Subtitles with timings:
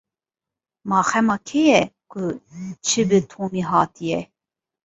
[0.89, 2.21] Ma xema kê ye ku
[2.85, 4.19] çi bi Tomî hatiye?